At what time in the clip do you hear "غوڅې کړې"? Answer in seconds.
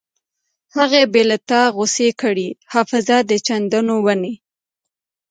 1.75-2.47